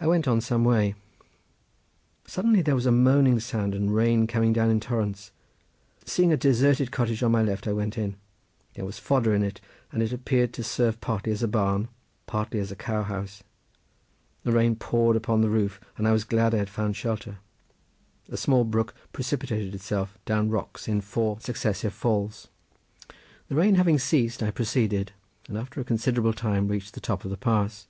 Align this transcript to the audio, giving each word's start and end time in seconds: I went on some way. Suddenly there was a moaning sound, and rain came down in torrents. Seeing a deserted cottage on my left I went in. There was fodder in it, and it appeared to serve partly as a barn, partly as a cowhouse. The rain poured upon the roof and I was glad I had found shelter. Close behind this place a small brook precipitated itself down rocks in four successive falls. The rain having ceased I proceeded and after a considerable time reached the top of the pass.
I 0.00 0.08
went 0.08 0.26
on 0.26 0.40
some 0.40 0.64
way. 0.64 0.96
Suddenly 2.26 2.62
there 2.62 2.74
was 2.74 2.84
a 2.84 2.90
moaning 2.90 3.38
sound, 3.38 3.72
and 3.72 3.94
rain 3.94 4.26
came 4.26 4.52
down 4.52 4.70
in 4.70 4.80
torrents. 4.80 5.30
Seeing 6.04 6.32
a 6.32 6.36
deserted 6.36 6.90
cottage 6.90 7.22
on 7.22 7.30
my 7.30 7.40
left 7.40 7.68
I 7.68 7.72
went 7.74 7.96
in. 7.96 8.16
There 8.72 8.84
was 8.84 8.98
fodder 8.98 9.32
in 9.32 9.44
it, 9.44 9.60
and 9.92 10.02
it 10.02 10.12
appeared 10.12 10.52
to 10.54 10.64
serve 10.64 11.00
partly 11.00 11.30
as 11.30 11.44
a 11.44 11.46
barn, 11.46 11.86
partly 12.26 12.58
as 12.58 12.72
a 12.72 12.74
cowhouse. 12.74 13.44
The 14.42 14.50
rain 14.50 14.74
poured 14.74 15.14
upon 15.14 15.42
the 15.42 15.48
roof 15.48 15.80
and 15.96 16.08
I 16.08 16.12
was 16.12 16.24
glad 16.24 16.52
I 16.52 16.58
had 16.58 16.68
found 16.68 16.96
shelter. 16.96 17.36
Close 17.36 17.36
behind 17.36 17.42
this 18.18 18.28
place 18.30 18.34
a 18.34 18.42
small 18.42 18.64
brook 18.64 18.94
precipitated 19.12 19.76
itself 19.76 20.18
down 20.24 20.50
rocks 20.50 20.88
in 20.88 21.00
four 21.00 21.38
successive 21.38 21.94
falls. 21.94 22.48
The 23.46 23.54
rain 23.54 23.76
having 23.76 24.00
ceased 24.00 24.42
I 24.42 24.50
proceeded 24.50 25.12
and 25.46 25.56
after 25.56 25.80
a 25.80 25.84
considerable 25.84 26.32
time 26.34 26.66
reached 26.66 26.94
the 26.94 27.00
top 27.00 27.24
of 27.24 27.30
the 27.30 27.36
pass. 27.36 27.86